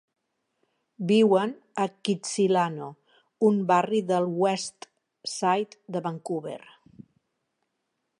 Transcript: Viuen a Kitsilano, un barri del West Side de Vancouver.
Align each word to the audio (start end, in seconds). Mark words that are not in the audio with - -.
Viuen 1.09 1.51
a 1.83 1.85
Kitsilano, 2.07 2.87
un 3.49 3.59
barri 3.73 4.01
del 4.13 4.25
West 4.45 4.89
Side 5.35 5.97
de 5.97 6.03
Vancouver. 6.07 6.61